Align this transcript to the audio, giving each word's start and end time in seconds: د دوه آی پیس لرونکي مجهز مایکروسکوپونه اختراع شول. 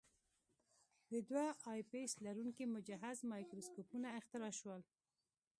د 1.11 1.13
دوه 1.29 1.45
آی 1.71 1.81
پیس 1.91 2.11
لرونکي 2.25 2.65
مجهز 2.75 3.17
مایکروسکوپونه 3.31 4.07
اختراع 4.19 4.53
شول. 4.59 4.81